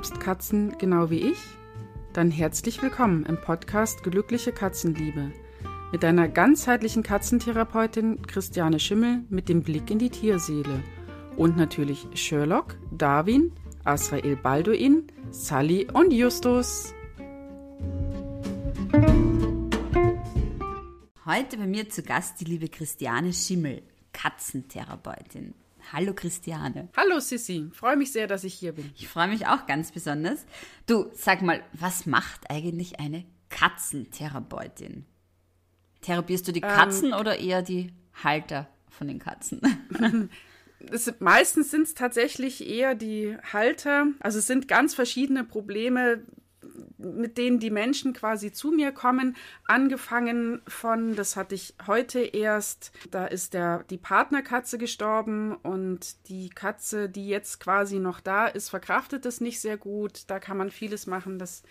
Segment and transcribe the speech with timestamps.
[0.00, 1.36] liebst Katzen genau wie ich?
[2.14, 5.30] Dann herzlich willkommen im Podcast Glückliche Katzenliebe
[5.92, 10.82] mit deiner ganzheitlichen Katzentherapeutin Christiane Schimmel mit dem Blick in die Tierseele
[11.36, 13.52] und natürlich Sherlock, Darwin,
[13.84, 16.94] Asrael Balduin, Sally und Justus.
[21.26, 23.82] Heute bei mir zu Gast die liebe Christiane Schimmel,
[24.14, 25.52] Katzentherapeutin.
[25.92, 26.88] Hallo Christiane.
[26.96, 28.92] Hallo Sissi, freue mich sehr, dass ich hier bin.
[28.96, 30.46] Ich freue mich auch ganz besonders.
[30.86, 35.04] Du, sag mal, was macht eigentlich eine Katzentherapeutin?
[36.02, 39.60] Therapierst du die Katzen ähm, oder eher die Halter von den Katzen?
[40.90, 44.06] es, meistens sind es tatsächlich eher die Halter.
[44.20, 46.22] Also es sind ganz verschiedene Probleme,
[47.00, 49.36] mit denen die Menschen quasi zu mir kommen,
[49.66, 56.50] angefangen von, das hatte ich heute erst, da ist der, die Partnerkatze gestorben und die
[56.50, 60.24] Katze, die jetzt quasi noch da ist, verkraftet es nicht sehr gut.
[60.28, 61.62] Da kann man vieles machen, dass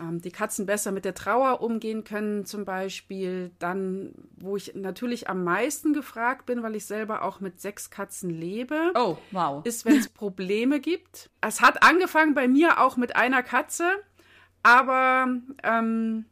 [0.00, 3.50] ähm, die Katzen besser mit der Trauer umgehen können, zum Beispiel.
[3.58, 8.30] Dann, wo ich natürlich am meisten gefragt bin, weil ich selber auch mit sechs Katzen
[8.30, 9.64] lebe, oh, wow.
[9.64, 11.30] ist, wenn es Probleme gibt.
[11.40, 13.84] Es hat angefangen bei mir auch mit einer Katze.
[14.62, 15.28] Aber
[15.62, 16.24] ähm,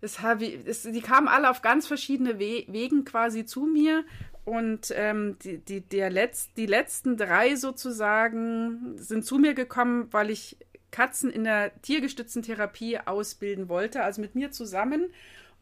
[0.00, 0.18] es,
[0.66, 4.04] es, die kamen alle auf ganz verschiedene We Wegen quasi zu mir.
[4.44, 10.30] Und ähm, die, die, der Letz-, die letzten drei sozusagen sind zu mir gekommen, weil
[10.30, 10.56] ich
[10.90, 15.12] Katzen in der tiergestützten Therapie ausbilden wollte, also mit mir zusammen.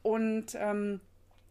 [0.02, 1.00] Und ähm,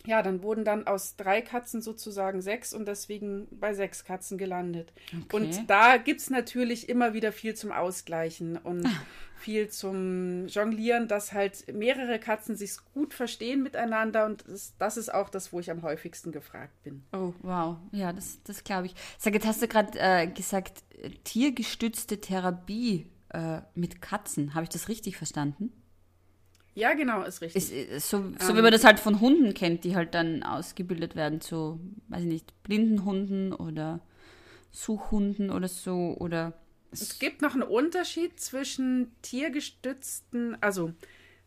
[0.10, 4.92] ja, dann wurden dann aus drei Katzen sozusagen sechs und deswegen bei sechs Katzen gelandet.
[5.08, 5.36] Okay.
[5.36, 9.02] Und da gibt es natürlich immer wieder viel zum Ausgleichen und ah.
[9.38, 15.14] viel zum Jonglieren, dass halt mehrere Katzen sich gut verstehen miteinander und das, das, ist
[15.14, 17.04] auch das, wo ich am häufigsten gefragt bin.
[17.14, 17.78] Oh, wow.
[17.92, 18.95] Ja, das, das glaube ich.
[19.20, 24.56] Sag, jetzt hast du gerade äh, gesagt, äh, tiergestützte Therapie äh, mit Katzen.
[24.56, 25.72] Habe ich das richtig verstanden?
[26.76, 27.72] Ja, genau, ist richtig.
[27.72, 30.44] Ist, äh, so, so ähm, wie man das halt von Hunden kennt, die halt dann
[30.44, 34.00] ausgebildet werden zu, weiß ich nicht, blinden Hunden oder
[34.72, 36.54] Suchhunden oder so oder.
[36.92, 40.94] Es gibt noch einen Unterschied zwischen tiergestützten, also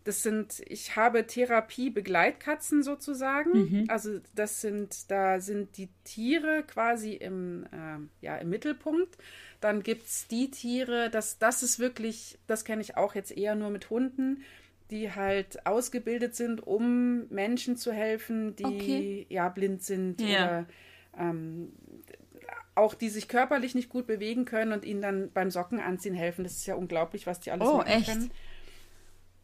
[0.04, 3.52] das sind, ich habe Therapie-Begleitkatzen sozusagen.
[3.52, 3.84] Mhm.
[3.88, 9.16] Also das sind, da sind die Tiere quasi im, äh, ja, im Mittelpunkt.
[9.60, 13.54] Dann gibt es die Tiere, das, das ist wirklich, das kenne ich auch jetzt eher
[13.54, 14.42] nur mit Hunden
[14.92, 19.26] die halt ausgebildet sind, um Menschen zu helfen, die okay.
[19.30, 20.28] ja blind sind ja.
[20.28, 20.66] oder
[21.18, 21.72] ähm,
[22.74, 26.44] auch die sich körperlich nicht gut bewegen können und ihnen dann beim Socken anziehen helfen.
[26.44, 28.06] Das ist ja unglaublich, was die alles oh, machen echt?
[28.06, 28.30] können.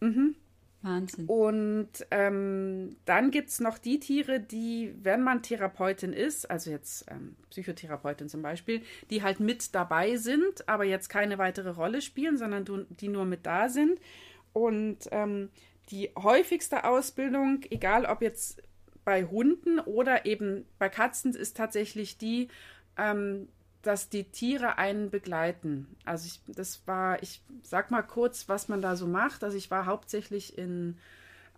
[0.01, 0.35] Mhm.
[0.83, 1.27] Wahnsinn.
[1.27, 7.07] Und ähm, dann gibt es noch die Tiere, die, wenn man Therapeutin ist, also jetzt
[7.11, 12.37] ähm, Psychotherapeutin zum Beispiel, die halt mit dabei sind, aber jetzt keine weitere Rolle spielen,
[12.37, 13.99] sondern die nur mit da sind.
[14.53, 15.51] Und ähm,
[15.91, 18.63] die häufigste Ausbildung, egal ob jetzt
[19.05, 22.49] bei Hunden oder eben bei Katzen, ist tatsächlich die,
[22.97, 23.49] ähm,
[23.83, 25.97] dass die Tiere einen begleiten.
[26.05, 29.45] Also ich, das war, ich sag mal kurz, was man da so macht.
[29.45, 30.99] Also ich war hauptsächlich in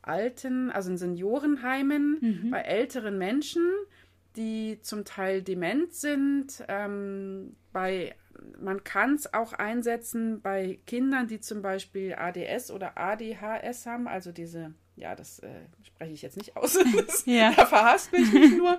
[0.03, 2.51] alten, also in Seniorenheimen mhm.
[2.51, 3.69] bei älteren Menschen,
[4.37, 8.15] die zum Teil dement sind, ähm, bei
[8.61, 14.33] man kann es auch einsetzen bei Kindern, die zum Beispiel ADS oder ADHS haben, also
[14.33, 15.49] diese, ja, das äh,
[15.83, 17.53] spreche ich jetzt nicht aus, das, ja.
[17.55, 18.79] da verhasst mich nicht nur.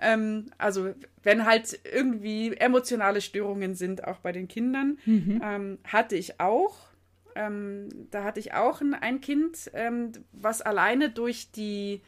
[0.00, 5.40] Ähm, also wenn halt irgendwie emotionale Störungen sind, auch bei den Kindern, mhm.
[5.42, 6.88] ähm, hatte ich auch.
[7.34, 12.02] Ähm, da hatte ich auch ein, ein Kind, ähm, was alleine durch die,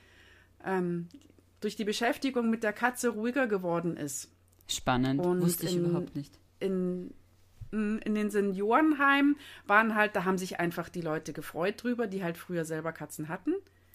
[0.65, 1.09] ähm,
[1.61, 4.33] durch die Beschäftigung mit der Katze ruhiger geworden ist.
[4.67, 7.13] Spannend, Und wusste ich in, überhaupt nicht in,
[7.73, 12.37] in den Seniorenheimen waren halt, da haben sich einfach die Leute gefreut drüber, die halt
[12.37, 13.55] früher selber Katzen hatten.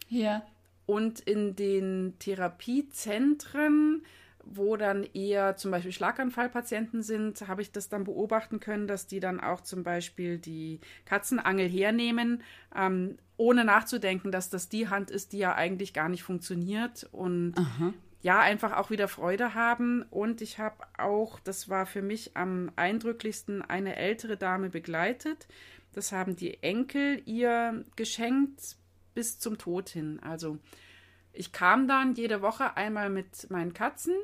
[0.10, 0.44] Ja.
[0.86, 4.04] Und in den Therapiezentren,
[4.44, 9.20] wo dann eher zum Beispiel Schlaganfallpatienten sind, habe ich das dann beobachten können, dass die
[9.20, 12.44] dann auch zum Beispiel die Katzenangel hernehmen,
[12.76, 17.10] ähm, ohne nachzudenken, dass das die Hand ist, die ja eigentlich gar nicht funktioniert.
[17.12, 17.94] Und Aha
[18.26, 20.02] ja, einfach auch wieder Freude haben.
[20.10, 25.48] Und ich habe auch, das war für mich am eindrücklichsten, eine ältere Dame begleitet.
[25.94, 28.78] Das haben die Enkel ihr geschenkt
[29.14, 30.20] bis zum Tod hin.
[30.24, 30.58] Also
[31.34, 34.16] ich kam dann jede Woche einmal mit meinen Katzen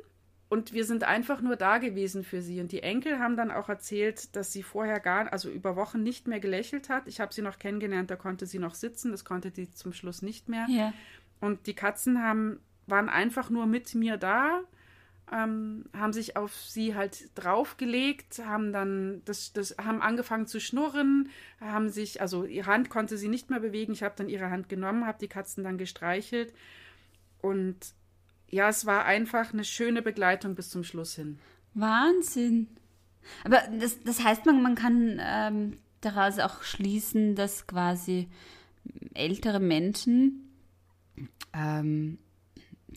[0.48, 2.60] und wir sind einfach nur da gewesen für sie.
[2.60, 6.26] Und die Enkel haben dann auch erzählt, dass sie vorher gar, also über Wochen nicht
[6.26, 7.06] mehr gelächelt hat.
[7.06, 10.22] Ich habe sie noch kennengelernt, da konnte sie noch sitzen, das konnte die zum Schluss
[10.22, 10.66] nicht mehr.
[10.68, 10.92] Ja.
[11.38, 14.60] Und die Katzen haben waren einfach nur mit mir da.
[15.32, 21.30] ähm, haben sich auf sie halt draufgelegt, haben dann das, das, haben angefangen zu schnurren,
[21.60, 23.92] haben sich, also ihre Hand konnte sie nicht mehr bewegen.
[23.92, 26.52] Ich habe dann ihre Hand genommen, habe die Katzen dann gestreichelt
[27.40, 27.76] und
[28.48, 31.38] ja, es war einfach eine schöne Begleitung bis zum Schluss hin.
[31.72, 32.68] Wahnsinn.
[33.44, 38.28] Aber das, das heißt, man, man kann ähm, daraus auch schließen, dass quasi
[39.14, 40.50] ältere Menschen
[41.54, 42.18] ähm,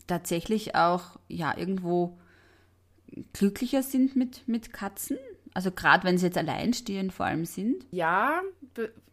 [0.06, 2.18] tatsächlich auch ja irgendwo
[3.32, 5.18] glücklicher sind mit, mit Katzen?
[5.54, 7.86] Also gerade wenn sie jetzt alleinstehend vor allem sind?
[7.90, 8.42] Ja,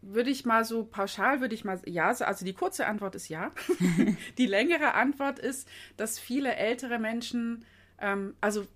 [0.02, 3.50] würde ich mal so pauschal, würde ich mal ja, also die kurze Antwort ist ja.
[4.38, 7.64] die längere Antwort ist, dass viele ältere Menschen,
[7.98, 8.66] ähm, also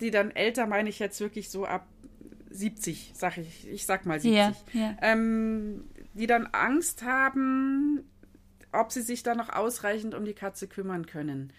[0.00, 1.86] die dann älter meine ich jetzt wirklich so ab
[2.50, 4.96] 70, sag ich, ich sag mal 70, ja, ja.
[5.02, 5.84] Ähm,
[6.14, 8.09] die dann Angst haben,
[8.72, 11.52] ob sie sich da noch ausreichend um die Katze kümmern können.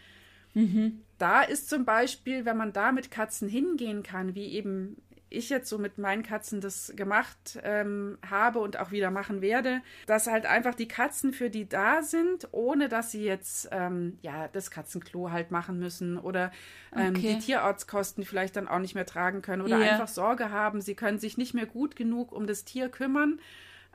[0.54, 1.02] Mhm.
[1.18, 4.98] Da ist zum Beispiel, wenn man da mit Katzen hingehen kann, wie eben
[5.32, 9.82] ich jetzt so mit meinen Katzen das gemacht ähm, habe und auch wieder machen werde,
[10.06, 14.50] dass halt einfach die Katzen für die da sind, ohne dass sie jetzt ähm, ja
[14.50, 16.52] das Katzenklo halt machen müssen oder
[16.94, 17.36] ähm, okay.
[17.36, 19.94] die Tierarztkosten vielleicht dann auch nicht mehr tragen können oder yeah.
[19.94, 23.40] einfach Sorge haben, sie können sich nicht mehr gut genug um das Tier kümmern.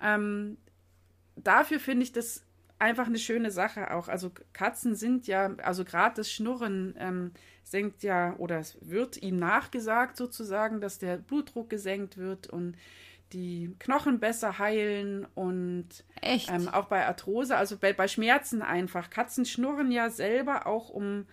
[0.03, 0.57] Ähm,
[1.37, 2.46] dafür finde ich das
[2.79, 4.09] einfach eine schöne Sache auch.
[4.09, 7.33] Also Katzen sind ja, also gerade das Schnurren ähm,
[7.63, 12.77] senkt ja, oder es wird ihm nachgesagt sozusagen, dass der Blutdruck gesenkt wird und
[13.33, 15.89] die Knochen besser heilen und
[16.23, 19.11] ähm, auch bei Arthrose, also bei, bei Schmerzen einfach.
[19.11, 21.27] Katzen schnurren ja selber auch, um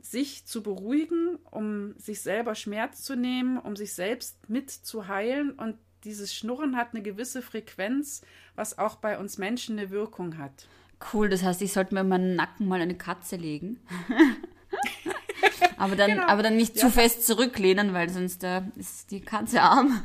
[0.00, 5.50] sich zu beruhigen, um sich selber Schmerz zu nehmen, um sich selbst mit zu heilen.
[5.50, 5.76] Und
[6.06, 8.22] dieses Schnurren hat eine gewisse Frequenz,
[8.54, 10.68] was auch bei uns Menschen eine Wirkung hat.
[11.12, 13.80] Cool, das heißt, ich sollte mir in meinen Nacken mal eine Katze legen.
[15.76, 16.26] aber, dann, genau.
[16.26, 16.82] aber dann nicht ja.
[16.82, 20.02] zu fest zurücklehnen, weil sonst äh, ist die Katze arm.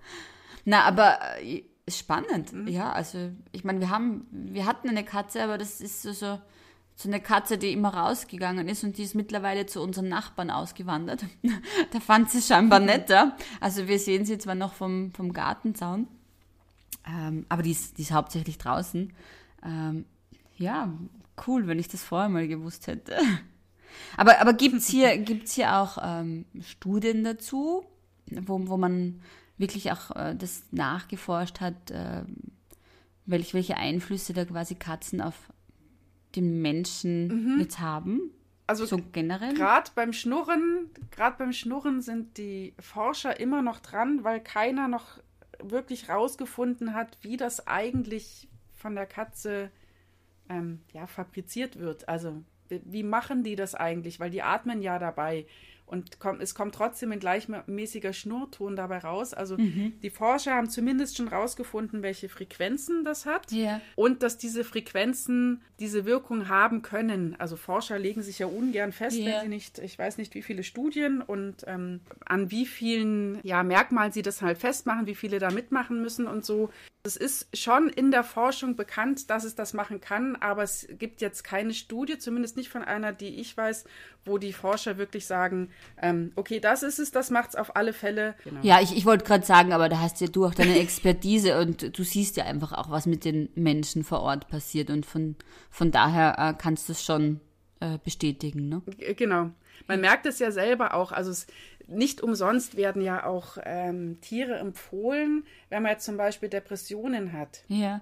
[0.64, 2.52] Na, aber äh, ist spannend.
[2.52, 2.66] Mhm.
[2.68, 6.40] Ja, also ich meine, wir haben, wir hatten eine Katze, aber das ist so, so,
[6.94, 11.24] so eine Katze, die immer rausgegangen ist und die ist mittlerweile zu unseren Nachbarn ausgewandert.
[11.92, 12.86] da fand sie scheinbar mhm.
[12.86, 13.36] netter.
[13.60, 16.06] Also wir sehen sie zwar noch vom, vom Gartenzaun,
[17.06, 19.12] ähm, aber die ist, die ist hauptsächlich draußen.
[19.64, 20.04] Ähm,
[20.56, 20.92] ja,
[21.46, 23.16] cool, wenn ich das vorher mal gewusst hätte.
[24.16, 27.84] Aber, aber gibt es hier, gibt's hier auch ähm, Studien dazu,
[28.26, 29.20] wo, wo man
[29.58, 32.22] wirklich auch äh, das nachgeforscht hat, äh,
[33.26, 35.34] welch, welche Einflüsse da quasi Katzen auf
[36.36, 37.60] den Menschen mhm.
[37.60, 38.30] jetzt haben?
[38.66, 39.54] Also so generell?
[39.54, 45.18] Gerade beim Schnurren, gerade beim Schnurren sind die Forscher immer noch dran, weil keiner noch
[45.62, 49.70] wirklich rausgefunden hat, wie das eigentlich von der Katze
[50.48, 52.08] ähm, ja, fabriziert wird.
[52.08, 54.20] Also wie machen die das eigentlich?
[54.20, 55.46] Weil die atmen ja dabei
[55.92, 59.34] und kommt, es kommt trotzdem ein gleichmäßiger Schnurton dabei raus.
[59.34, 59.92] Also mhm.
[60.02, 63.82] die Forscher haben zumindest schon rausgefunden, welche Frequenzen das hat yeah.
[63.94, 67.36] und dass diese Frequenzen diese Wirkung haben können.
[67.38, 69.26] Also Forscher legen sich ja ungern fest, yeah.
[69.26, 73.62] wenn sie nicht, ich weiß nicht, wie viele Studien und ähm, an wie vielen ja,
[73.62, 76.70] Merkmalen sie das halt festmachen, wie viele da mitmachen müssen und so.
[77.04, 81.20] Es ist schon in der Forschung bekannt, dass es das machen kann, aber es gibt
[81.20, 83.84] jetzt keine Studie, zumindest nicht von einer, die ich weiß,
[84.24, 85.70] wo die Forscher wirklich sagen,
[86.00, 88.34] ähm, okay, das ist es, das macht es auf alle Fälle.
[88.44, 88.60] Genau.
[88.62, 91.96] Ja, ich, ich wollte gerade sagen, aber da hast ja du auch deine Expertise und
[91.96, 95.36] du siehst ja einfach auch, was mit den Menschen vor Ort passiert und von,
[95.70, 97.40] von daher äh, kannst du es schon
[97.80, 98.82] äh, bestätigen, ne?
[99.16, 99.50] Genau.
[99.88, 101.46] Man merkt es ja selber auch, also es,
[101.88, 107.64] nicht umsonst werden ja auch ähm, Tiere empfohlen, wenn man jetzt zum Beispiel Depressionen hat.
[107.68, 108.00] Ja.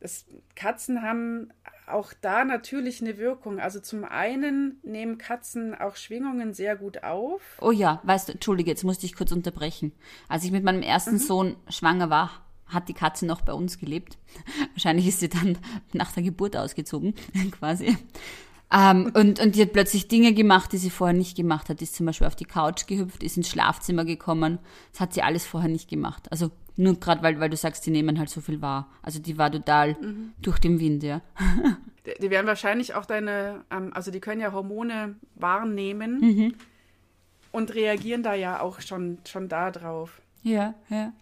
[0.00, 1.52] Das, Katzen haben
[1.86, 3.58] auch da natürlich eine Wirkung.
[3.58, 7.40] Also zum einen nehmen Katzen auch Schwingungen sehr gut auf.
[7.60, 9.92] Oh ja, weißt du, entschuldige, jetzt musste ich kurz unterbrechen.
[10.28, 11.18] Als ich mit meinem ersten mhm.
[11.18, 12.30] Sohn schwanger war,
[12.66, 14.18] hat die Katze noch bei uns gelebt.
[14.74, 15.58] Wahrscheinlich ist sie dann
[15.92, 17.14] nach der Geburt ausgezogen,
[17.52, 17.96] quasi.
[18.70, 21.80] Ähm, und, und die hat plötzlich Dinge gemacht, die sie vorher nicht gemacht hat.
[21.80, 24.58] Die ist zum Beispiel auf die Couch gehüpft, ist ins Schlafzimmer gekommen.
[24.92, 26.30] Das hat sie alles vorher nicht gemacht.
[26.30, 28.88] Also nur gerade, weil, weil du sagst, die nehmen halt so viel wahr.
[29.02, 30.32] Also die war total mhm.
[30.40, 31.22] durch den Wind, ja.
[32.06, 36.54] die, die werden wahrscheinlich auch deine, ähm, also die können ja Hormone wahrnehmen mhm.
[37.52, 40.20] und reagieren da ja auch schon, schon da drauf.
[40.42, 41.12] Ja, ja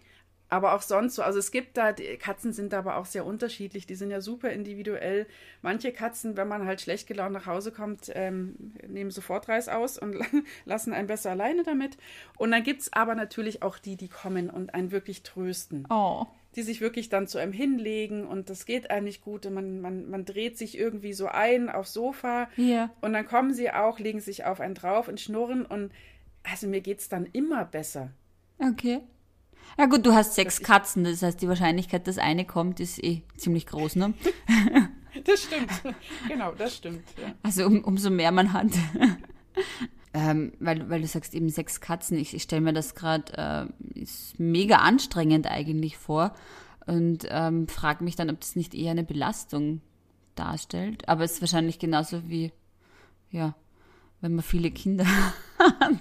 [0.48, 1.22] aber auch sonst so.
[1.22, 3.86] Also es gibt da, die Katzen sind aber auch sehr unterschiedlich.
[3.86, 5.26] Die sind ja super individuell.
[5.62, 9.98] Manche Katzen, wenn man halt schlecht gelaunt nach Hause kommt, ähm, nehmen sofort Reis aus
[9.98, 10.16] und
[10.64, 11.96] lassen einen besser alleine damit.
[12.36, 15.86] Und dann gibt es aber natürlich auch die, die kommen und einen wirklich trösten.
[15.90, 16.26] Oh.
[16.54, 20.08] die sich wirklich dann zu einem hinlegen und das geht eigentlich gut und man, man,
[20.08, 22.88] man dreht sich irgendwie so ein aufs Sofa Ja.
[23.02, 25.92] und dann kommen sie auch, legen sich auf einen drauf und schnurren und
[26.44, 28.10] also mir geht es dann immer besser.
[28.58, 29.00] Okay.
[29.78, 33.22] Ja gut, du hast sechs Katzen, das heißt, die Wahrscheinlichkeit, dass eine kommt, ist eh
[33.36, 34.14] ziemlich groß, ne?
[35.24, 35.70] Das stimmt.
[36.28, 37.02] genau, das stimmt.
[37.18, 37.34] Ja.
[37.42, 38.66] Also um, umso mehr man hat.
[40.14, 43.98] ähm, weil, weil du sagst eben sechs Katzen, ich, ich stelle mir das gerade äh,
[43.98, 46.34] ist mega anstrengend eigentlich vor
[46.86, 49.80] und ähm, frage mich dann, ob das nicht eher eine Belastung
[50.34, 51.08] darstellt.
[51.08, 52.52] Aber es ist wahrscheinlich genauso wie,
[53.30, 53.54] ja,
[54.20, 55.06] wenn man viele Kinder
[55.58, 56.00] hat.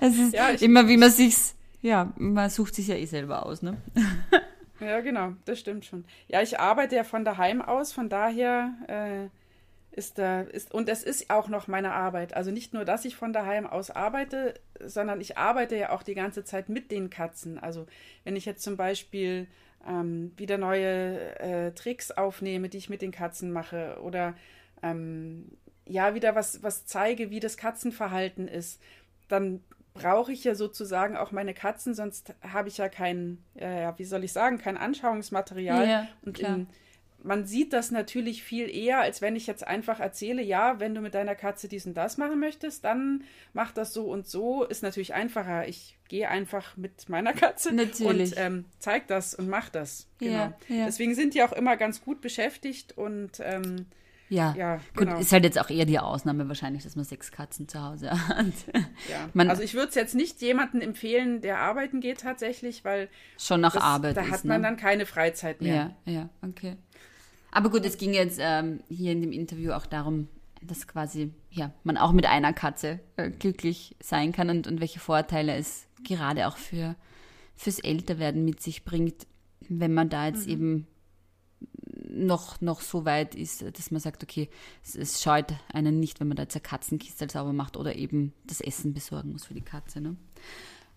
[0.00, 3.62] Es ist Ja, immer, wie man sich's, ja, man sucht sich ja eh selber aus,
[3.62, 3.76] ne?
[4.80, 6.04] Ja, genau, das stimmt schon.
[6.26, 11.04] Ja, ich arbeite ja von daheim aus, von daher äh, ist da, ist, und es
[11.04, 12.34] ist auch noch meine Arbeit.
[12.34, 16.14] Also nicht nur, dass ich von daheim aus arbeite, sondern ich arbeite ja auch die
[16.14, 17.58] ganze Zeit mit den Katzen.
[17.58, 17.86] Also
[18.24, 19.46] wenn ich jetzt zum Beispiel
[19.86, 24.34] ähm, wieder neue äh, Tricks aufnehme, die ich mit den Katzen mache, oder
[24.82, 28.80] ähm, ja, wieder was, was zeige, wie das Katzenverhalten ist,
[29.28, 29.62] dann
[29.94, 34.24] brauche ich ja sozusagen auch meine Katzen, sonst habe ich ja kein, äh, wie soll
[34.24, 35.88] ich sagen, kein Anschauungsmaterial.
[35.88, 36.66] Ja, und in,
[37.24, 41.00] man sieht das natürlich viel eher, als wenn ich jetzt einfach erzähle, ja, wenn du
[41.00, 44.64] mit deiner Katze dies und das machen möchtest, dann mach das so und so.
[44.64, 45.68] Ist natürlich einfacher.
[45.68, 48.32] Ich gehe einfach mit meiner Katze Natürlich.
[48.32, 50.08] und ähm, zeig das und mach das.
[50.18, 50.32] Genau.
[50.32, 50.86] Ja, ja.
[50.86, 53.86] Deswegen sind die auch immer ganz gut beschäftigt und ähm,
[54.32, 55.18] Ja, Ja, gut, genau.
[55.18, 58.46] ist halt jetzt auch eher die Ausnahme wahrscheinlich, dass man sechs Katzen zu Hause hat.
[59.10, 59.28] ja.
[59.34, 63.08] Man- also ich würde es jetzt nicht jemandem empfehlen, der arbeiten geht tatsächlich, weil
[63.38, 64.48] Schon nach das, Arbeit da ist, hat ne?
[64.48, 65.94] man dann keine Freizeit mehr.
[66.06, 66.76] Ja, ja, okay.
[67.50, 70.28] Aber gut, es ging jetzt ähm, hier in dem Interview auch darum,
[70.62, 75.00] dass quasi ja, man auch mit einer Katze äh, glücklich sein kann und, und welche
[75.00, 76.94] Vorteile es gerade auch für,
[77.56, 79.26] fürs Älterwerden mit sich bringt,
[79.68, 80.26] wenn man da Mhm.
[80.34, 80.86] jetzt eben
[82.12, 84.48] noch, noch so weit ist, dass man sagt, okay,
[84.84, 88.32] es, es scheut einen nicht, wenn man da jetzt eine Katzenkiste sauber macht oder eben
[88.46, 90.00] das Essen besorgen muss für die Katze.
[90.00, 90.16] Ne?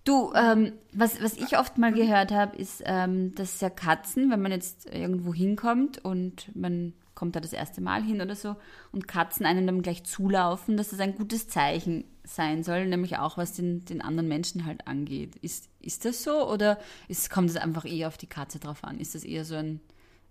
[0.04, 4.42] Du, ähm, was, was ich oft mal gehört habe, ist, ähm, dass ja Katzen, wenn
[4.42, 8.56] man jetzt irgendwo hinkommt und man kommt da das erste Mal hin oder so
[8.92, 13.38] und Katzen einem dann gleich zulaufen, dass das ein gutes Zeichen sein soll, nämlich auch
[13.38, 15.38] was den, den anderen Menschen halt angeht.
[15.38, 19.00] Ist, ist das so oder ist, kommt es einfach eher auf die Katze drauf an?
[19.00, 19.80] Ist das eher so ein,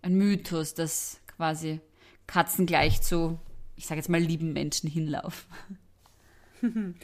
[0.04, 1.80] ein Mythos, dass quasi
[2.26, 3.38] Katzen gleich zu,
[3.76, 5.48] ich sage jetzt mal, lieben Menschen hinlaufen?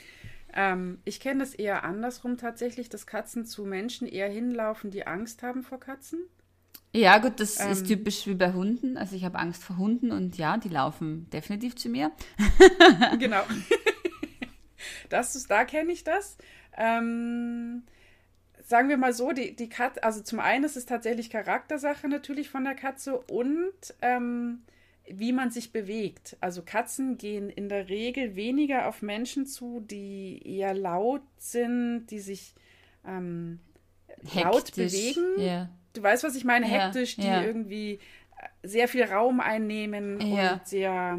[0.52, 5.42] Ähm, ich kenne das eher andersrum tatsächlich, dass Katzen zu Menschen eher hinlaufen, die Angst
[5.44, 6.18] haben vor Katzen.
[6.92, 7.70] Ja, gut, das Ähm.
[7.70, 8.96] ist typisch wie bei Hunden.
[8.96, 12.10] Also ich habe Angst vor Hunden und ja, die laufen definitiv zu mir.
[13.20, 13.42] genau.
[15.08, 16.36] das ist, da kenne ich das.
[16.76, 17.84] Ähm,
[18.70, 22.48] sagen wir mal so, die, die Katze, also zum einen ist es tatsächlich Charaktersache natürlich
[22.48, 24.62] von der Katze und ähm,
[25.08, 26.36] wie man sich bewegt.
[26.40, 32.20] Also Katzen gehen in der Regel weniger auf Menschen zu, die eher laut sind, die
[32.20, 32.54] sich
[33.04, 33.58] ähm,
[34.34, 35.40] laut bewegen.
[35.40, 35.68] Ja.
[35.94, 37.42] Du weißt, was ich meine, hektisch, die ja.
[37.42, 37.98] irgendwie
[38.62, 41.18] sehr viel Raum einnehmen und sehr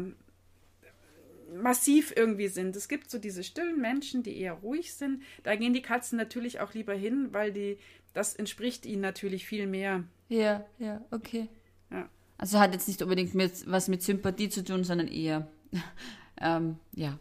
[1.60, 2.76] massiv irgendwie sind.
[2.76, 5.22] Es gibt so diese stillen Menschen, die eher ruhig sind.
[5.42, 7.78] Da gehen die Katzen natürlich auch lieber hin, weil die,
[8.14, 10.04] das entspricht ihnen natürlich viel mehr.
[10.28, 11.48] ja, ja, okay.
[11.90, 12.08] Ja.
[12.38, 15.46] Also hat jetzt nicht unbedingt mit, was mit Sympathie zu tun, sondern eher
[16.40, 17.18] ähm, ja,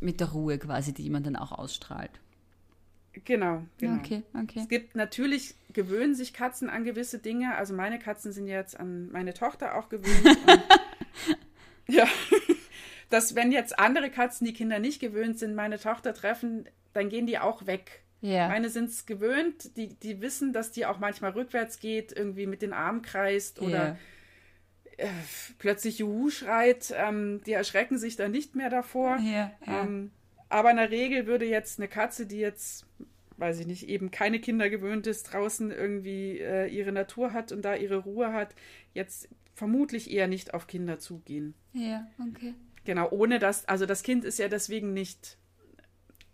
[0.00, 2.20] mit der Ruhe quasi, die man dann auch ausstrahlt.
[3.24, 3.96] Genau, genau.
[3.96, 4.60] Okay, okay.
[4.60, 7.54] Es gibt natürlich, gewöhnen sich Katzen an gewisse Dinge.
[7.54, 10.26] Also meine Katzen sind jetzt an meine Tochter auch gewöhnt.
[10.46, 12.06] und, ja,
[13.10, 17.26] dass wenn jetzt andere Katzen, die Kinder nicht gewöhnt sind, meine Tochter treffen, dann gehen
[17.26, 18.04] die auch weg.
[18.20, 18.48] Ja.
[18.48, 22.62] Meine sind es gewöhnt, die, die wissen, dass die auch manchmal rückwärts geht, irgendwie mit
[22.62, 23.98] den Armen kreist oder
[24.98, 25.08] ja.
[25.58, 26.94] plötzlich Juhu schreit.
[26.96, 29.18] Ähm, die erschrecken sich dann nicht mehr davor.
[29.18, 29.52] Ja.
[29.66, 30.10] Ähm,
[30.48, 32.86] aber in der Regel würde jetzt eine Katze, die jetzt,
[33.36, 37.62] weiß ich nicht, eben keine Kinder gewöhnt ist, draußen irgendwie äh, ihre Natur hat und
[37.62, 38.54] da ihre Ruhe hat,
[38.94, 41.54] jetzt vermutlich eher nicht auf Kinder zugehen.
[41.74, 42.54] ja, okay.
[42.84, 45.38] Genau, ohne dass, also das Kind ist ja deswegen nicht,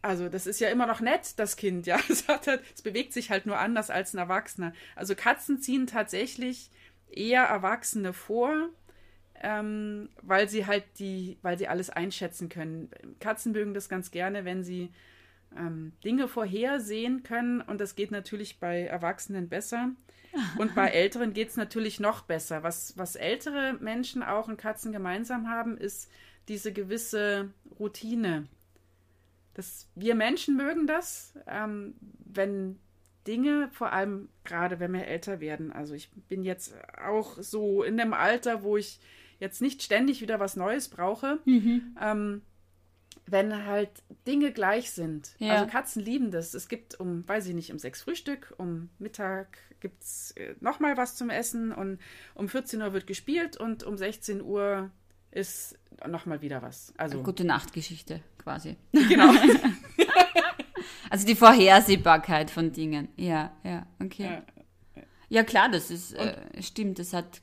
[0.03, 1.99] also das ist ja immer noch nett, das Kind, ja.
[2.09, 4.73] Es, hat halt, es bewegt sich halt nur anders als ein Erwachsener.
[4.97, 6.71] Also Katzen ziehen tatsächlich
[7.09, 8.69] eher Erwachsene vor,
[9.43, 12.91] ähm, weil sie halt die, weil sie alles einschätzen können.
[13.21, 14.91] Katzen mögen das ganz gerne, wenn sie
[15.57, 19.91] ähm, Dinge vorhersehen können und das geht natürlich bei Erwachsenen besser.
[20.59, 22.63] Und bei Älteren geht es natürlich noch besser.
[22.63, 26.09] Was, was ältere Menschen auch und Katzen gemeinsam haben, ist
[26.49, 28.47] diese gewisse Routine.
[29.55, 31.95] Das, wir Menschen mögen das, ähm,
[32.25, 32.79] wenn
[33.27, 35.73] Dinge, vor allem gerade wenn wir älter werden.
[35.73, 39.01] Also ich bin jetzt auch so in dem Alter, wo ich
[39.39, 41.41] jetzt nicht ständig wieder was Neues brauche.
[41.45, 41.97] Mhm.
[42.01, 42.43] Ähm,
[43.27, 43.91] wenn halt
[44.27, 45.35] Dinge gleich sind.
[45.39, 45.55] Ja.
[45.55, 46.55] Also Katzen lieben das.
[46.55, 50.97] Es gibt um, weiß ich nicht, um sechs Frühstück, um Mittag gibt es äh, nochmal
[50.97, 52.01] was zum Essen und
[52.35, 54.91] um 14 Uhr wird gespielt und um 16 Uhr
[55.31, 56.93] ist nochmal wieder was.
[56.97, 58.77] Also Eine gute Nachtgeschichte quasi.
[58.93, 59.33] Genau.
[61.11, 63.09] also die Vorhersehbarkeit von Dingen.
[63.17, 64.25] Ja, ja, okay.
[64.25, 64.43] Ja,
[65.29, 66.99] ja klar, das ist äh, stimmt.
[66.99, 67.43] Das hat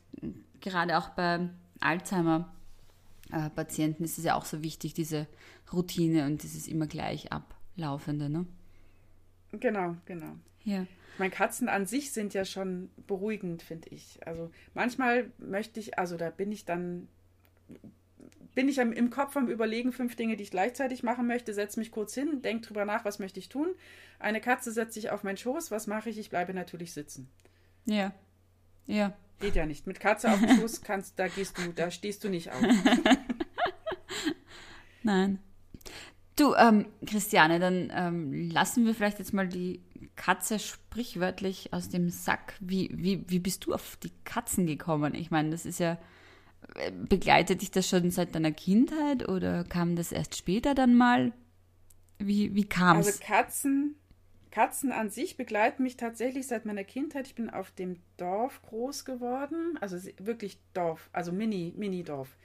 [0.60, 1.48] gerade auch bei
[1.80, 5.28] Alzheimer-Patienten ist es ja auch so wichtig, diese
[5.72, 8.46] Routine und dieses immer gleich ablaufende, ne?
[9.52, 10.36] Genau, genau.
[10.64, 10.86] Ja.
[11.14, 14.20] Ich meine, Katzen an sich sind ja schon beruhigend, finde ich.
[14.28, 17.08] Also manchmal möchte ich, also da bin ich dann,
[18.56, 21.92] bin ich im Kopf am Überlegen, fünf Dinge, die ich gleichzeitig machen möchte, setze mich
[21.92, 23.68] kurz hin, denke drüber nach, was möchte ich tun.
[24.18, 26.18] Eine Katze setzt sich auf meinen Schoß, was mache ich?
[26.18, 27.30] Ich bleibe natürlich sitzen.
[27.86, 28.14] Ja.
[28.88, 29.14] Ja.
[29.40, 29.86] Geht ja nicht.
[29.86, 32.62] Mit Katze auf dem Schoß kannst, da gehst du, da stehst du nicht auf.
[35.04, 35.38] Nein.
[36.36, 39.82] Du, ähm, Christiane, dann ähm, lassen wir vielleicht jetzt mal die
[40.16, 42.56] Katze sprichwörtlich aus dem Sack.
[42.60, 45.14] Wie, wie, wie bist du auf die Katzen gekommen?
[45.14, 46.00] Ich meine, das ist ja,
[47.08, 51.34] begleitet dich das schon seit deiner Kindheit oder kam das erst später dann mal?
[52.20, 53.08] Wie, wie kam es?
[53.08, 53.96] Also Katzen,
[54.52, 57.28] Katzen an sich begleiten mich tatsächlich seit meiner Kindheit.
[57.28, 62.36] Ich bin auf dem Dorf groß geworden, also wirklich Dorf, also Mini, Mini-Dorf.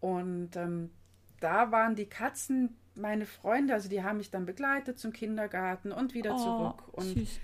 [0.00, 0.90] Und ähm,
[1.40, 6.14] da waren die Katzen meine Freunde, also die haben mich dann begleitet zum Kindergarten und
[6.14, 6.88] wieder oh, zurück.
[6.92, 7.40] Und süß.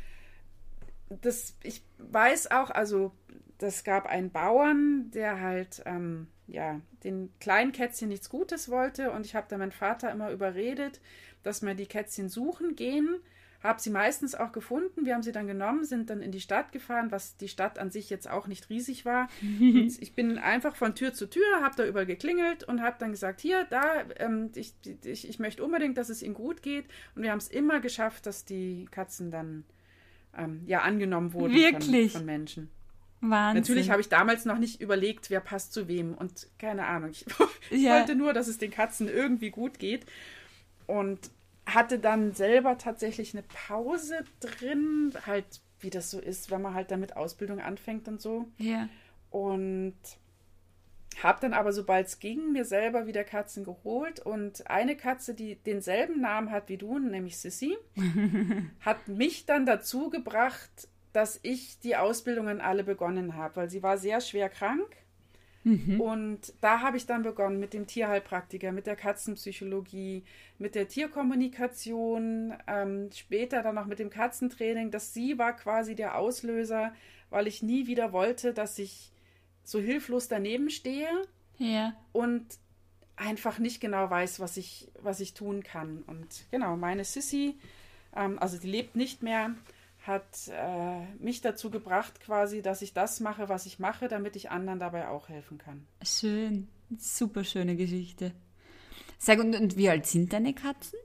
[1.09, 3.13] Das, ich weiß auch, also
[3.59, 9.25] das gab einen Bauern, der halt ähm, ja den kleinen Kätzchen nichts Gutes wollte und
[9.25, 11.01] ich habe da meinen Vater immer überredet,
[11.43, 13.21] dass wir die Kätzchen suchen gehen
[13.67, 15.05] habe sie meistens auch gefunden.
[15.05, 17.91] Wir haben sie dann genommen, sind dann in die Stadt gefahren, was die Stadt an
[17.91, 19.29] sich jetzt auch nicht riesig war.
[19.43, 23.41] ich bin einfach von Tür zu Tür, habe da über geklingelt und habe dann gesagt,
[23.41, 26.87] hier, da, ähm, ich, ich, ich möchte unbedingt, dass es ihnen gut geht.
[27.15, 29.65] Und wir haben es immer geschafft, dass die Katzen dann
[30.37, 32.13] ähm, ja angenommen wurden Wirklich?
[32.13, 32.71] Von, von Menschen.
[33.21, 33.63] Wahnsinn.
[33.63, 37.11] Natürlich habe ich damals noch nicht überlegt, wer passt zu wem und keine Ahnung.
[37.11, 37.25] Ich,
[37.71, 37.99] ich ja.
[37.99, 40.07] wollte nur, dass es den Katzen irgendwie gut geht.
[40.87, 41.31] Und
[41.67, 46.91] hatte dann selber tatsächlich eine Pause drin, halt wie das so ist, wenn man halt
[46.91, 48.47] damit Ausbildung anfängt und so.
[48.57, 48.89] Ja.
[49.31, 49.97] Und
[51.23, 54.21] habe dann aber, sobald es ging, mir selber wieder Katzen geholt.
[54.21, 57.77] Und eine Katze, die denselben Namen hat wie du, nämlich Sissy,
[58.81, 63.97] hat mich dann dazu gebracht, dass ich die Ausbildungen alle begonnen habe, weil sie war
[63.97, 64.87] sehr schwer krank
[65.67, 66.01] Mhm.
[66.01, 70.23] Und da habe ich dann begonnen mit dem Tierheilpraktiker, mit der Katzenpsychologie,
[70.59, 74.93] mit der Tierkommunikation, ähm, später dann noch mit dem Katzentraining.
[74.93, 76.95] Das sie war quasi der Auslöser,
[77.31, 79.11] weil ich nie wieder wollte, dass ich
[79.67, 81.09] so hilflos daneben stehe
[81.59, 81.93] ja.
[82.13, 82.47] und
[83.17, 86.03] einfach nicht genau weiß, was ich, was ich tun kann.
[86.07, 87.59] Und genau, meine Sissy,
[88.15, 89.55] ähm, also die lebt nicht mehr,
[90.07, 94.51] hat äh, mich dazu gebracht, quasi, dass ich das mache, was ich mache, damit ich
[94.51, 95.85] anderen dabei auch helfen kann.
[96.03, 98.33] Schön, super schöne Geschichte.
[99.19, 100.99] Sag, und, und wie alt sind deine Katzen?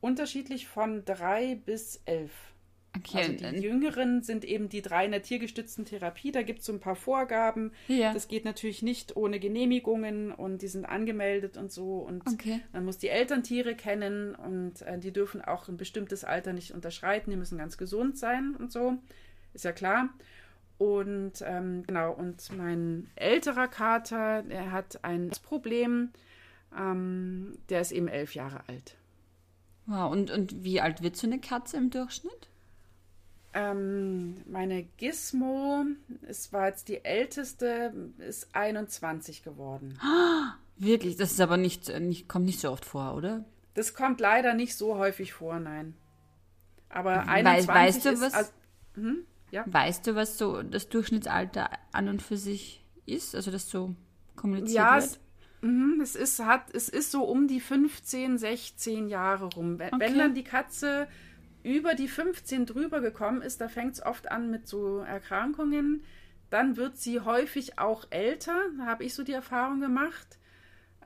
[0.00, 2.32] Unterschiedlich von drei bis elf.
[2.96, 6.30] Okay, also die Jüngeren sind eben die drei in der tiergestützten Therapie.
[6.30, 7.72] Da gibt es so ein paar Vorgaben.
[7.88, 8.12] Ja.
[8.12, 11.98] Das geht natürlich nicht ohne Genehmigungen und die sind angemeldet und so.
[11.98, 12.60] Und okay.
[12.72, 17.30] man muss die Elterntiere kennen und äh, die dürfen auch ein bestimmtes Alter nicht unterschreiten.
[17.30, 18.94] Die müssen ganz gesund sein und so.
[19.54, 20.10] Ist ja klar.
[20.78, 26.10] Und ähm, genau, und mein älterer Kater, der hat ein Problem.
[26.76, 28.96] Ähm, der ist eben elf Jahre alt.
[29.86, 32.48] Wow, und, und wie alt wird so eine Katze im Durchschnitt?
[33.56, 35.84] Ähm, meine Gizmo,
[36.26, 39.96] es war jetzt die älteste, ist 21 geworden.
[40.76, 41.16] wirklich?
[41.16, 43.44] Das ist aber nicht, nicht, kommt nicht so oft vor, oder?
[43.74, 45.94] Das kommt leider nicht so häufig vor, nein.
[46.88, 48.50] Aber 21 weißt du, was, also,
[48.94, 49.18] hm?
[49.52, 49.64] ja?
[49.66, 53.36] Weißt du, was so das Durchschnittsalter an und für sich ist?
[53.36, 53.94] Also das so
[54.34, 55.04] kommuniziert ja, wird?
[55.04, 55.20] Es,
[55.60, 59.78] mh, es, ist, hat, es ist so um die 15, 16 Jahre rum.
[59.78, 60.00] Wenn, okay.
[60.00, 61.06] wenn dann die Katze
[61.64, 66.04] über die 15 drüber gekommen ist, da fängt es oft an mit so Erkrankungen.
[66.50, 70.38] Dann wird sie häufig auch älter, da habe ich so die Erfahrung gemacht.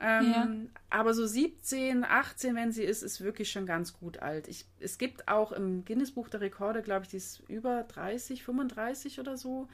[0.01, 0.49] Ähm, ja.
[0.89, 4.47] Aber so 17, 18, wenn sie ist, ist wirklich schon ganz gut alt.
[4.47, 9.19] Ich, es gibt auch im Guinness-Buch der Rekorde, glaube ich, die ist über 30, 35
[9.19, 9.67] oder so.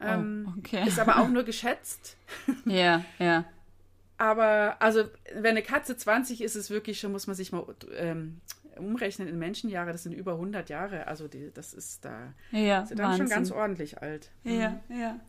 [0.00, 0.86] Oh, ähm, oh, okay.
[0.86, 2.16] Ist aber auch nur geschätzt.
[2.64, 3.44] Ja, ja.
[4.18, 7.64] Aber also, wenn eine Katze 20 ist, ist es wirklich schon, muss man sich mal
[7.96, 8.40] ähm,
[8.78, 11.06] umrechnen in Menschenjahre, das sind über 100 Jahre.
[11.06, 13.26] Also die, das ist da Ja, ist dann Wahnsinn.
[13.26, 14.30] schon ganz ordentlich alt.
[14.44, 15.20] Ja, ja.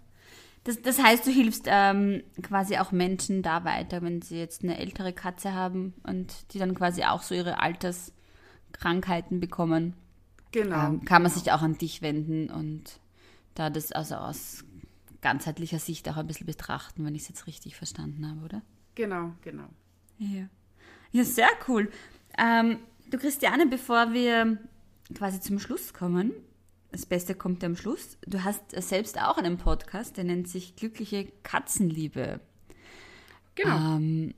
[0.65, 4.77] Das, das heißt, du hilfst ähm, quasi auch Menschen da weiter, wenn sie jetzt eine
[4.77, 9.95] ältere Katze haben und die dann quasi auch so ihre Alterskrankheiten bekommen.
[10.51, 10.87] Genau.
[10.87, 12.99] ähm, kann man sich auch an dich wenden und
[13.55, 14.63] da das also aus
[15.21, 18.61] ganzheitlicher Sicht auch ein bisschen betrachten, wenn ich es jetzt richtig verstanden habe, oder?
[18.95, 19.65] Genau, genau.
[20.19, 20.47] Ja.
[21.11, 21.91] Ja, sehr cool.
[22.37, 22.77] Ähm,
[23.09, 24.57] du Christiane, bevor wir
[25.15, 26.31] quasi zum Schluss kommen,
[26.91, 28.17] das Beste kommt am Schluss.
[28.27, 32.39] Du hast selbst auch einen Podcast, der nennt sich Glückliche Katzenliebe.
[33.55, 33.95] Genau.
[33.97, 34.33] Ähm,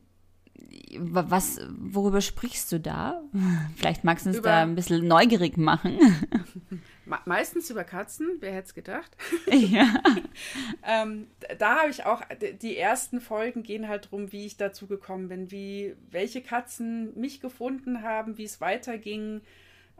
[0.97, 3.21] wa- was, worüber sprichst du da?
[3.75, 5.97] Vielleicht magst du uns Über- da ein bisschen neugierig machen.
[7.05, 9.15] Me- meistens über Katzen, wer hätte es gedacht?
[9.51, 10.01] ja.
[10.87, 12.21] Ähm, da habe ich auch,
[12.61, 17.41] die ersten Folgen gehen halt darum, wie ich dazu gekommen bin, wie, welche Katzen mich
[17.41, 19.41] gefunden haben, wie es weiterging.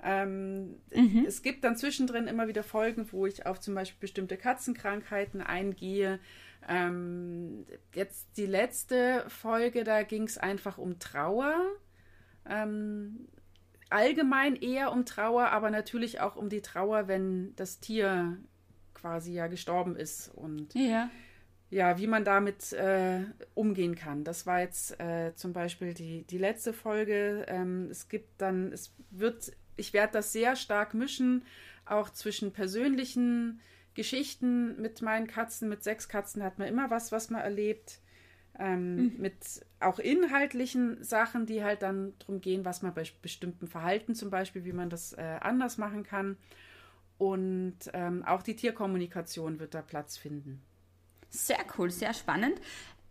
[0.04, 0.76] Ähm,
[1.26, 6.20] Es gibt dann zwischendrin immer wieder Folgen, wo ich auf zum Beispiel bestimmte Katzenkrankheiten eingehe.
[6.68, 11.56] Ähm, jetzt die letzte Folge, da ging es einfach um Trauer.
[12.48, 13.28] Ähm,
[13.90, 18.38] allgemein eher um Trauer, aber natürlich auch um die Trauer, wenn das Tier
[18.94, 21.10] quasi ja gestorben ist und Ja.
[21.70, 23.22] ja, wie man damit äh,
[23.54, 24.24] umgehen kann.
[24.24, 27.46] Das war jetzt äh, zum Beispiel die, die letzte Folge.
[27.48, 31.44] Ähm, es gibt dann, es wird, ich werde das sehr stark mischen,
[31.86, 33.60] auch zwischen persönlichen
[33.94, 35.70] Geschichten mit meinen Katzen.
[35.70, 38.00] Mit sechs Katzen hat man immer was, was man erlebt.
[38.58, 39.36] Ähm, Mit
[39.80, 44.64] auch inhaltlichen Sachen, die halt dann darum gehen, was man bei bestimmten Verhalten zum Beispiel,
[44.64, 46.38] wie man das äh, anders machen kann.
[47.18, 50.62] Und ähm, auch die Tierkommunikation wird da Platz finden.
[51.30, 52.60] Sehr cool, sehr spannend.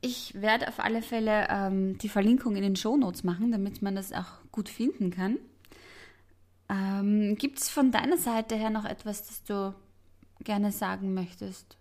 [0.00, 4.12] Ich werde auf alle Fälle ähm, die Verlinkung in den Shownotes machen, damit man das
[4.12, 5.38] auch gut finden kann.
[6.68, 9.74] Ähm, Gibt es von deiner Seite her noch etwas, das du
[10.40, 11.78] gerne sagen möchtest?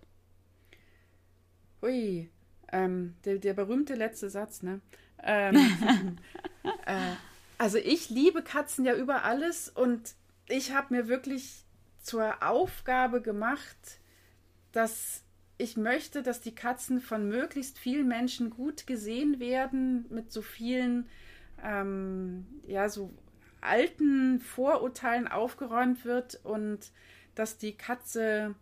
[1.81, 2.29] Ui,
[2.73, 4.81] ähm, der, der berühmte letzte Satz, ne?
[5.21, 5.55] Ähm,
[6.85, 7.13] äh,
[7.57, 10.15] also ich liebe Katzen ja über alles und
[10.49, 11.63] ich habe mir wirklich
[12.01, 13.99] zur Aufgabe gemacht,
[14.73, 15.23] dass
[15.57, 21.07] ich möchte, dass die Katzen von möglichst vielen Menschen gut gesehen werden, mit so vielen,
[21.63, 23.13] ähm, ja, so
[23.61, 26.91] alten Vorurteilen aufgeräumt wird und
[27.35, 28.55] dass die Katze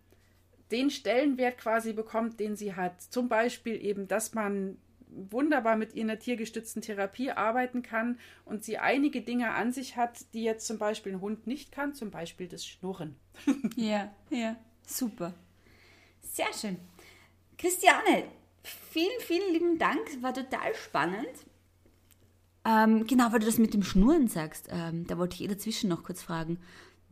[0.71, 3.01] den Stellenwert quasi bekommt, den sie hat.
[3.01, 4.77] Zum Beispiel eben, dass man
[5.11, 9.97] wunderbar mit ihr in der tiergestützten Therapie arbeiten kann und sie einige Dinge an sich
[9.97, 13.15] hat, die jetzt zum Beispiel ein Hund nicht kann, zum Beispiel das Schnurren.
[13.75, 14.55] Ja, ja,
[14.85, 15.33] super.
[16.21, 16.77] Sehr schön.
[17.57, 18.25] Christiane,
[18.63, 19.99] vielen, vielen lieben Dank.
[20.21, 21.27] War total spannend.
[22.63, 25.89] Ähm, genau, weil du das mit dem Schnurren sagst, ähm, da wollte ich eh dazwischen
[25.89, 26.59] noch kurz fragen.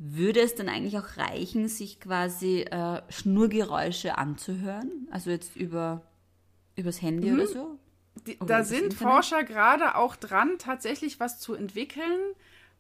[0.02, 5.08] Würde es dann eigentlich auch reichen, sich quasi äh, Schnurgeräusche anzuhören?
[5.12, 6.04] Also jetzt über
[6.76, 7.78] übers Handy oder so?
[8.26, 8.98] Die, Oder da sind Internet?
[9.14, 12.20] Forscher gerade auch dran, tatsächlich was zu entwickeln,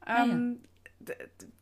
[0.01, 0.31] Ah, ja.
[0.31, 0.59] ähm,
[0.99, 1.13] d-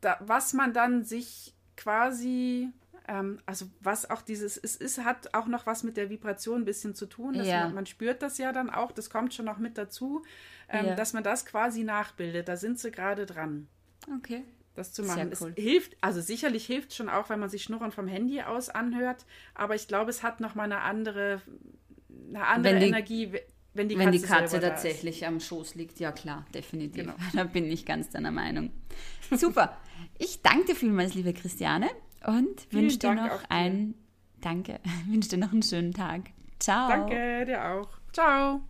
[0.02, 2.70] da, was man dann sich quasi,
[3.08, 6.65] ähm, also was auch dieses, es ist, hat auch noch was mit der Vibration ein
[6.65, 7.34] bisschen zu tun.
[7.36, 7.63] Ja.
[7.65, 10.24] man, man spürt das ja dann auch, das kommt schon noch mit dazu,
[10.70, 10.96] ähm, Ja.
[10.96, 12.48] dass man das quasi nachbildet.
[12.48, 13.67] Da sind sie gerade dran.
[14.20, 14.43] Okay.
[14.77, 15.33] Das zu Sehr machen.
[15.41, 15.53] cool.
[15.55, 19.25] Es hilft, also sicherlich hilft schon auch, wenn man sich Schnurren vom Handy aus anhört,
[19.55, 21.41] aber ich glaube, es hat nochmal eine andere,
[22.29, 23.33] eine andere Wenn die- Energie,
[23.73, 27.03] wenn die Wenn Katze, die Katze tatsächlich am Schoß liegt, ja klar, definitiv.
[27.05, 27.15] Genau.
[27.33, 28.71] Da bin ich ganz deiner Meinung.
[29.31, 29.77] Super.
[30.19, 31.87] Ich danke dir vielmals, liebe Christiane,
[32.25, 33.95] und wünsche dir noch einen,
[34.41, 36.21] danke, wünsche dir noch einen schönen Tag.
[36.59, 36.87] Ciao.
[36.87, 37.89] Danke, dir auch.
[38.13, 38.61] Ciao.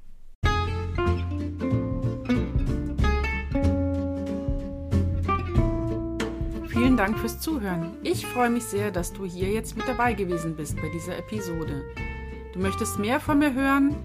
[6.77, 7.97] Vielen Dank fürs Zuhören.
[8.03, 11.83] Ich freue mich sehr, dass du hier jetzt mit dabei gewesen bist bei dieser Episode.
[12.53, 13.95] Du möchtest mehr von mir hören?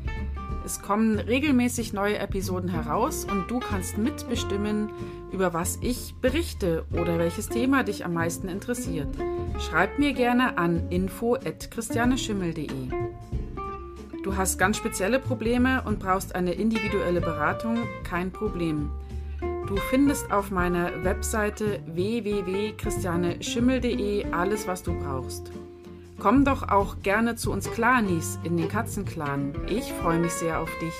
[0.64, 4.88] Es kommen regelmäßig neue Episoden heraus und du kannst mitbestimmen,
[5.32, 9.14] über was ich berichte oder welches Thema dich am meisten interessiert.
[9.58, 12.88] Schreib mir gerne an info@christianeschimmel.de.
[14.22, 17.80] Du hast ganz spezielle Probleme und brauchst eine individuelle Beratung?
[18.02, 18.90] Kein Problem.
[19.72, 25.50] Du findest auf meiner Webseite www.christianeschimmel.de alles, was du brauchst.
[26.18, 29.54] Komm doch auch gerne zu uns Clanis in den Katzenclan.
[29.68, 30.92] Ich freue mich sehr auf dich.